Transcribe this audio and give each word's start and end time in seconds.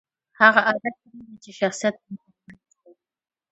هغه 0.41 0.59
عادت 0.67 0.95
پرېږدئ، 1.01 1.35
چي 1.43 1.51
شخصت 1.59 1.93
ته 2.01 2.05
مو 2.11 2.15
تاوان 2.25 2.55
رسوي. 2.61 2.93